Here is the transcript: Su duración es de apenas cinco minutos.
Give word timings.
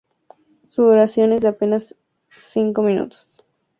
Su 0.67 0.81
duración 0.81 1.31
es 1.31 1.43
de 1.43 1.49
apenas 1.49 1.95
cinco 2.35 2.81
minutos. 2.81 3.45